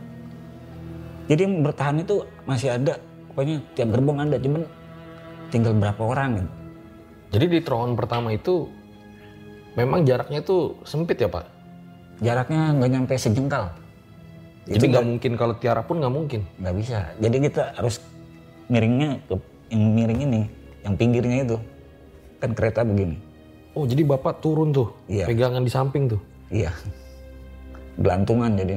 Jadi 1.28 1.40
yang 1.44 1.54
bertahan 1.60 1.96
itu 2.00 2.16
masih 2.48 2.68
ada. 2.72 2.94
Pokoknya 3.28 3.56
tiap 3.76 3.88
gerbong 3.92 4.18
ada, 4.22 4.36
cuman 4.40 4.62
tinggal 5.52 5.72
berapa 5.76 6.02
orang 6.02 6.30
gitu. 6.40 6.50
Jadi 7.28 7.44
di 7.44 7.58
terowongan 7.60 7.92
pertama 7.92 8.28
itu 8.32 8.72
memang 9.78 10.02
jaraknya 10.02 10.42
itu 10.42 10.74
sempit 10.82 11.22
ya 11.22 11.30
Pak? 11.30 11.46
Jaraknya 12.18 12.74
nggak 12.74 12.90
nyampe 12.90 13.14
sejengkal. 13.14 13.70
Jadi 14.68 14.84
nggak 14.90 15.06
mungkin 15.06 15.32
kalau 15.38 15.54
tiara 15.56 15.80
pun 15.80 16.02
nggak 16.02 16.12
mungkin. 16.12 16.40
nggak 16.58 16.74
bisa. 16.76 16.98
Jadi 17.22 17.36
kita 17.48 17.72
harus 17.78 18.02
miringnya 18.68 19.16
ke 19.24 19.34
yang 19.72 19.82
miring 19.94 20.20
ini, 20.26 20.42
yang 20.84 20.94
pinggirnya 20.98 21.46
itu. 21.46 21.56
Kan 22.42 22.52
kereta 22.52 22.84
begini. 22.84 23.16
Oh 23.72 23.86
jadi 23.86 24.02
Bapak 24.02 24.42
turun 24.42 24.74
tuh, 24.74 24.90
Iya. 25.06 25.24
pegangan 25.30 25.62
di 25.62 25.70
samping 25.70 26.10
tuh. 26.10 26.20
Iya. 26.50 26.74
Gelantungan 27.96 28.58
jadi. 28.58 28.74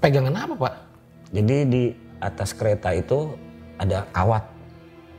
Pegangan 0.00 0.34
apa 0.34 0.54
Pak? 0.56 0.74
Jadi 1.32 1.56
di 1.66 1.82
atas 2.20 2.56
kereta 2.56 2.92
itu 2.94 3.34
ada 3.76 4.08
kawat. 4.12 4.44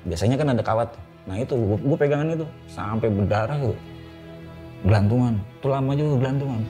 Biasanya 0.08 0.36
kan 0.40 0.48
ada 0.54 0.64
kawat. 0.64 0.90
Nah 1.28 1.36
itu 1.36 1.54
gue 1.60 1.98
pegangan 2.00 2.34
itu 2.34 2.48
sampai 2.72 3.12
berdarah 3.12 3.60
tuh. 3.60 3.78
Gelantungan. 4.88 5.36
Itu 5.60 5.68
lama 5.68 5.92
juga 5.94 6.14
gelantungan. 6.24 6.62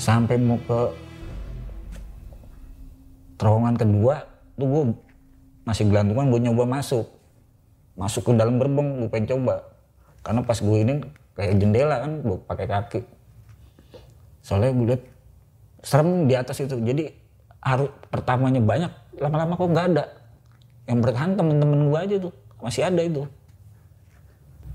Sampai 0.00 0.40
mau 0.40 0.56
ke 0.64 0.80
terowongan 3.36 3.76
kedua 3.76 4.24
tuh 4.56 4.68
gue 4.68 4.84
masih 5.68 5.84
gelantungan 5.92 6.32
gue 6.32 6.40
nyoba 6.48 6.64
masuk. 6.64 7.04
Masuk 8.00 8.26
ke 8.26 8.32
dalam 8.32 8.56
gerbong 8.56 9.04
gue 9.04 9.08
pengen 9.12 9.36
coba. 9.36 9.60
Karena 10.24 10.40
pas 10.40 10.56
gue 10.56 10.78
ini 10.80 11.04
kayak 11.36 11.60
jendela 11.60 11.96
kan 12.00 12.12
gue 12.24 12.36
pakai 12.48 12.66
kaki. 12.66 13.00
Soalnya 14.40 14.72
gue 14.72 14.86
liat 14.96 15.02
serem 15.84 16.24
di 16.24 16.34
atas 16.36 16.56
itu. 16.64 16.80
Jadi 16.80 17.12
harus 17.60 17.92
pertamanya 18.08 18.60
banyak, 18.60 18.92
lama-lama 19.20 19.52
kok 19.52 19.68
nggak 19.68 19.86
ada. 19.92 20.04
Yang 20.88 20.98
bertahan 21.04 21.30
temen-temen 21.36 21.80
gue 21.92 21.98
aja 22.00 22.16
tuh, 22.16 22.32
masih 22.64 22.82
ada 22.88 23.02
itu. 23.04 23.22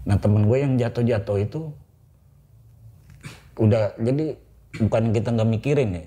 Nah 0.06 0.16
temen 0.22 0.46
gue 0.46 0.58
yang 0.62 0.78
jatuh-jatuh 0.78 1.38
itu 1.42 1.74
udah 3.58 3.98
jadi 3.98 4.38
bukan 4.78 5.10
kita 5.10 5.34
nggak 5.34 5.50
mikirin 5.50 5.90
ya, 5.98 6.06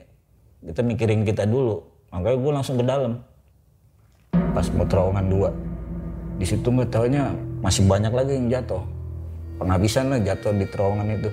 kita 0.70 0.80
mikirin 0.86 1.26
kita 1.26 1.42
dulu. 1.44 1.82
Makanya 2.14 2.38
gue 2.38 2.52
langsung 2.54 2.76
ke 2.78 2.84
dalam. 2.86 3.20
Pas 4.54 4.66
mau 4.70 4.86
terowongan 4.86 5.26
dua, 5.26 5.50
di 6.38 6.46
situ 6.46 6.70
nggak 6.70 6.94
taunya 6.94 7.34
masih 7.58 7.84
banyak 7.90 8.14
lagi 8.14 8.38
yang 8.38 8.46
jatuh. 8.46 8.86
Penghabisan 9.58 10.14
lah 10.14 10.22
jatuh 10.22 10.54
di 10.54 10.66
terowongan 10.70 11.18
itu. 11.18 11.30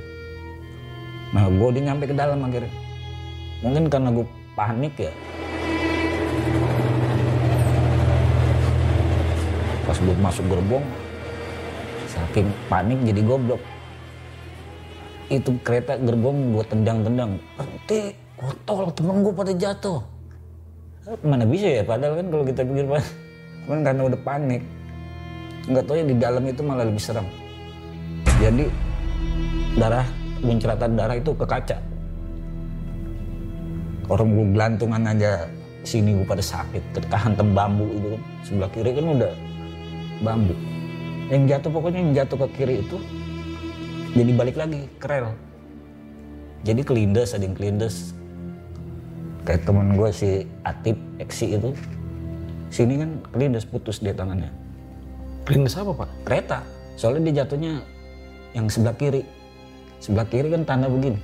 Nah 1.38 1.46
gue 1.46 1.68
udah 1.70 1.82
nyampe 1.86 2.10
ke 2.10 2.16
dalam 2.18 2.42
akhirnya. 2.42 2.74
Mungkin 3.62 3.86
karena 3.94 4.10
gue 4.10 4.26
panik 4.58 4.94
ya. 4.98 5.14
Pas 9.86 9.98
gue 10.02 10.16
masuk 10.18 10.46
gerbong, 10.50 10.82
saking 12.16 12.48
panik 12.72 13.00
jadi 13.04 13.22
goblok. 13.28 13.62
Itu 15.28 15.58
kereta 15.62 16.00
gerbong 16.00 16.56
gue 16.56 16.64
tendang-tendang. 16.66 17.38
Berhenti, 17.60 18.16
kotor 18.40 18.90
temen 18.96 19.26
gue 19.26 19.34
pada 19.36 19.54
jatuh. 19.54 20.00
Mana 21.22 21.46
bisa 21.46 21.70
ya, 21.70 21.84
padahal 21.86 22.18
kan 22.18 22.28
kalau 22.34 22.44
kita 22.50 22.62
pikir 22.66 22.86
pak, 22.90 23.06
cuman 23.68 23.80
karena 23.86 24.02
udah 24.10 24.20
panik. 24.26 24.62
Nggak 25.66 25.84
tahu 25.86 25.96
ya 25.98 26.06
di 26.06 26.16
dalam 26.18 26.44
itu 26.46 26.62
malah 26.66 26.86
lebih 26.86 27.02
serem. 27.02 27.28
Jadi 28.42 28.66
darah, 29.78 30.06
muncratan 30.42 30.98
darah 30.98 31.18
itu 31.18 31.34
ke 31.34 31.46
kaca 31.46 31.78
orang 34.10 34.30
gue 34.38 34.46
gelantungan 34.54 35.02
aja 35.10 35.50
sini 35.86 36.18
gue 36.18 36.26
pada 36.26 36.42
sakit 36.42 36.84
ketika 36.98 37.18
hantem 37.18 37.54
itu 37.54 38.08
kan 38.14 38.22
sebelah 38.46 38.70
kiri 38.74 38.92
kan 38.94 39.06
udah 39.18 39.34
bambu 40.22 40.56
yang 41.26 41.50
jatuh 41.50 41.72
pokoknya 41.74 42.00
yang 42.06 42.14
jatuh 42.14 42.38
ke 42.46 42.48
kiri 42.62 42.86
itu 42.86 42.98
jadi 44.14 44.32
balik 44.32 44.56
lagi 44.56 44.86
ke 45.02 45.08
rel. 45.10 45.34
Jadi 46.66 46.82
kelindes 46.86 47.34
ada 47.34 47.44
yang 47.46 47.58
kelindes 47.58 48.16
kayak 49.46 49.66
temen 49.66 49.94
gue 49.98 50.10
si 50.10 50.46
Atip 50.66 50.98
Eksi 51.22 51.58
itu 51.58 51.74
sini 52.70 53.02
kan 53.02 53.10
kelindes 53.34 53.66
putus 53.66 54.02
dia 54.02 54.14
tangannya. 54.14 54.50
Kelindes 55.46 55.78
apa 55.78 55.94
Pak? 55.94 56.10
kereta. 56.26 56.60
Soalnya 56.96 57.30
dia 57.30 57.44
jatuhnya 57.44 57.84
yang 58.56 58.72
sebelah 58.72 58.96
kiri. 58.96 59.22
Sebelah 60.00 60.26
kiri 60.30 60.48
kan 60.54 60.64
tanda 60.64 60.88
begini. 60.88 61.20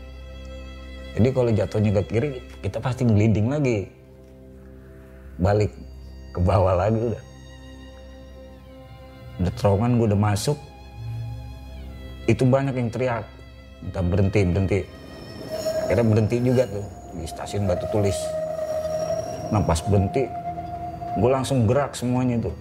Jadi 1.16 1.30
kalau 1.32 1.52
jatuhnya 1.54 1.92
ke 2.02 2.04
kiri 2.10 2.30
kita 2.66 2.78
pasti 2.82 3.06
ngelinding 3.06 3.48
lagi. 3.50 3.88
Balik 5.42 5.74
ke 6.36 6.40
bawah 6.44 6.76
lagi 6.76 7.02
udah 7.02 7.31
udah 9.40 9.54
terowongan 9.56 9.92
gue 10.02 10.08
udah 10.12 10.20
masuk. 10.20 10.58
Itu 12.28 12.44
banyak 12.44 12.76
yang 12.76 12.90
teriak. 12.92 13.26
Minta 13.80 14.02
berhenti 14.04 14.40
berhenti. 14.44 14.80
Akhirnya 15.88 16.06
berhenti 16.08 16.38
juga 16.44 16.64
tuh 16.68 16.86
di 17.16 17.26
stasiun 17.28 17.64
Batu 17.70 17.86
Tulis. 17.92 18.18
Nah 19.52 19.62
berhenti 19.64 20.24
gue 21.20 21.30
langsung 21.32 21.64
gerak 21.70 21.96
semuanya 21.96 22.40
tuh. 22.50 22.56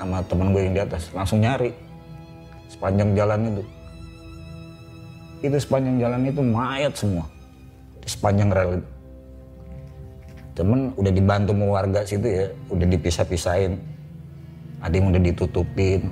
Sama 0.00 0.18
teman 0.26 0.50
gue 0.50 0.62
yang 0.66 0.74
di 0.74 0.82
atas 0.82 1.12
langsung 1.14 1.38
nyari. 1.38 1.70
Sepanjang 2.72 3.14
jalan 3.14 3.52
itu 3.52 3.62
itu 5.42 5.58
sepanjang 5.58 5.98
jalan 5.98 6.22
itu 6.30 6.40
mayat 6.40 6.94
semua. 6.94 7.26
Di 7.98 8.08
sepanjang 8.10 8.50
rel 8.54 8.78
temen 10.52 10.92
udah 11.00 11.12
dibantu 11.12 11.56
sama 11.56 11.66
warga 11.80 12.04
situ 12.04 12.28
ya 12.28 12.46
udah 12.68 12.84
dipisah-pisahin 12.84 13.72
ada 14.82 14.94
yang 14.98 15.14
udah 15.14 15.22
ditutupin. 15.22 16.10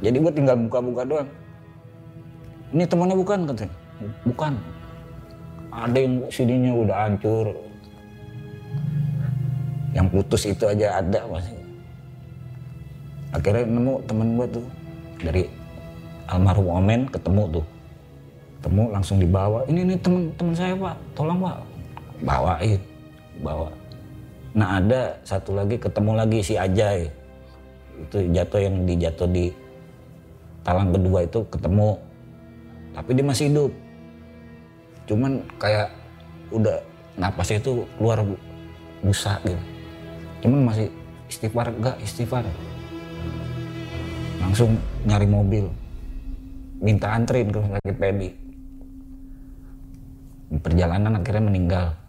Jadi 0.00 0.16
gue 0.18 0.32
tinggal 0.32 0.56
buka-buka 0.56 1.02
doang. 1.04 1.30
Ini 2.72 2.88
temannya 2.88 3.16
bukan 3.20 3.38
katanya. 3.52 3.76
Bukan. 4.24 4.52
Ada 5.72 5.98
yang 6.00 6.14
sininya 6.32 6.72
udah 6.72 6.96
hancur. 7.06 7.46
Yang 9.92 10.06
putus 10.08 10.42
itu 10.48 10.64
aja 10.64 11.04
ada 11.04 11.20
masih 11.28 11.60
akhirnya 13.32 13.64
nemu 13.68 13.94
temen 14.08 14.28
gue 14.40 14.46
tuh. 14.48 14.66
Dari 15.20 15.44
almarhum 16.32 16.72
Omen 16.72 17.06
ketemu 17.12 17.60
tuh. 17.60 17.66
Ketemu 18.58 18.82
langsung 18.88 19.16
dibawa. 19.20 19.68
Ini 19.68 19.80
ini 19.84 19.94
temen 20.00 20.32
temen 20.40 20.56
saya 20.56 20.72
pak. 20.72 20.96
Tolong 21.12 21.38
pak. 21.44 21.56
Bawain. 22.24 22.80
Bawa. 23.44 23.68
Nah 24.56 24.80
ada 24.80 25.16
satu 25.28 25.52
lagi 25.56 25.76
ketemu 25.76 26.12
lagi 26.16 26.40
si 26.40 26.56
Ajay 26.56 27.21
itu 28.08 28.16
jatuh 28.34 28.60
yang 28.60 28.74
dijatuh 28.84 29.28
di 29.30 29.54
talang 30.66 30.90
kedua 30.90 31.26
itu 31.26 31.40
ketemu. 31.50 31.98
Tapi 32.92 33.10
dia 33.16 33.24
masih 33.24 33.44
hidup. 33.48 33.72
Cuman 35.08 35.42
kayak 35.56 35.88
udah 36.52 36.76
napasnya 37.16 37.58
itu 37.62 37.86
keluar 37.96 38.18
busa 39.02 39.40
gitu. 39.46 39.62
Cuman 40.44 40.68
masih 40.68 40.88
istighfar 41.30 41.72
enggak 41.72 41.96
istighfar. 42.02 42.44
Langsung 44.42 44.76
nyari 45.06 45.26
mobil. 45.26 45.66
Minta 46.82 47.14
anterin 47.14 47.48
ke 47.48 47.58
rumah 47.62 47.78
sakit 47.78 47.96
Pedi. 47.96 48.30
Di 50.52 50.58
perjalanan 50.60 51.16
akhirnya 51.16 51.48
meninggal 51.48 52.02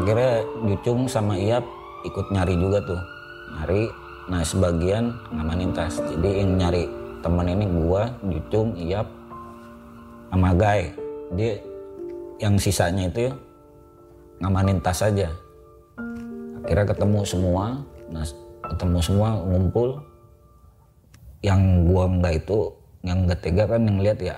akhirnya 0.00 0.32
Jucung 0.64 1.04
sama 1.04 1.36
Iap 1.36 1.64
ikut 2.08 2.26
nyari 2.32 2.56
juga 2.56 2.80
tuh. 2.80 3.00
Nyari 3.52 3.82
nah 4.32 4.40
sebagian 4.40 5.12
ngamanin 5.34 5.70
tas. 5.76 6.00
Jadi 6.00 6.40
yang 6.40 6.56
nyari 6.56 6.88
temen 7.20 7.46
ini 7.52 7.66
gua 7.68 8.08
Jucung 8.24 8.72
Iap 8.80 9.06
sama 10.32 10.56
Gai. 10.56 10.96
Dia 11.36 11.60
yang 12.40 12.56
sisanya 12.56 13.12
itu 13.12 13.28
ya 13.28 13.32
ngamanin 14.40 14.80
tas 14.80 15.04
aja. 15.04 15.28
Akhirnya 16.64 16.86
ketemu 16.88 17.20
semua 17.28 17.84
nah 18.10 18.26
ketemu 18.66 18.98
semua 18.98 19.38
ngumpul 19.38 20.02
yang 21.40 21.88
gua 21.88 22.04
nggak 22.08 22.34
itu 22.44 22.58
yang 23.00 23.24
nggak 23.24 23.40
tega 23.40 23.64
kan 23.64 23.80
yang 23.88 23.98
lihat 24.00 24.18
ya 24.20 24.36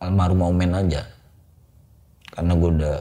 almarhum 0.00 0.52
Omen 0.52 0.72
aja. 0.72 1.04
Karena 2.32 2.52
gua 2.56 2.70
udah 2.72 2.96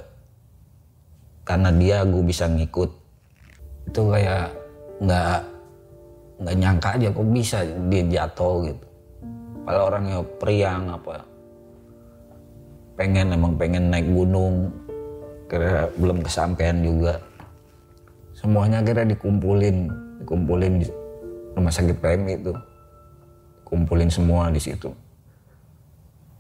karena 1.50 1.70
dia 1.74 2.06
gue 2.06 2.22
bisa 2.22 2.46
ngikut. 2.46 2.92
Itu 3.90 4.14
kayak 4.14 4.54
nggak 5.02 5.40
nggak 6.40 6.56
nyangka 6.62 6.90
aja 6.94 7.08
kok 7.10 7.30
bisa 7.34 7.58
dia 7.90 8.04
jatuh 8.06 8.70
gitu. 8.70 8.86
Kalau 9.66 9.82
orangnya 9.90 10.22
priang 10.38 10.94
apa 10.94 11.26
pengen 13.00 13.34
emang 13.34 13.58
pengen 13.58 13.90
naik 13.90 14.06
gunung. 14.14 14.70
Kira 15.50 15.90
belum 15.98 16.22
kesampaian 16.22 16.78
juga. 16.86 17.18
Semuanya 18.38 18.86
kira 18.86 19.02
dikumpulin 19.02 19.90
dikumpulin 20.22 20.86
di 20.86 20.88
rumah 21.58 21.74
sakit 21.74 21.98
PMI 21.98 22.46
itu 22.46 22.54
kumpulin 23.70 24.10
semua 24.10 24.50
di 24.50 24.60
situ 24.60 24.92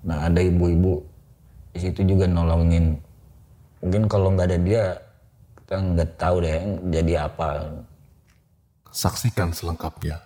nah 0.04 0.26
ada 0.26 0.42
ibu-ibu 0.42 1.06
di 1.72 1.80
situ 1.80 2.02
juga 2.04 2.26
nolongin 2.26 2.98
mungkin 3.80 4.10
kalau 4.10 4.34
nggak 4.34 4.48
ada 4.50 4.60
dia 4.60 4.84
kita 5.64 5.76
nggak 5.78 6.10
tahu 6.18 6.36
deh 6.42 6.58
jadi 6.90 7.30
apa 7.30 7.80
Saksikan 8.90 9.54
selengkapnya 9.54 10.18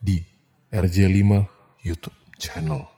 di 0.00 0.24
RJ5 0.72 1.44
YouTube 1.84 2.16
channel. 2.40 2.88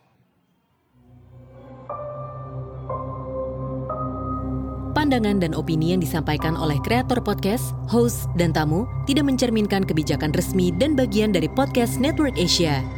Pandangan 4.94 5.42
dan 5.42 5.54
opini 5.58 5.94
yang 5.94 6.02
disampaikan 6.02 6.54
oleh 6.58 6.78
kreator 6.82 7.22
podcast, 7.22 7.74
host, 7.90 8.30
dan 8.38 8.54
tamu 8.54 8.86
tidak 9.10 9.26
mencerminkan 9.26 9.82
kebijakan 9.82 10.30
resmi 10.34 10.70
dan 10.74 10.94
bagian 10.94 11.34
dari 11.34 11.50
podcast 11.50 11.98
Network 11.98 12.34
Asia. 12.38 12.97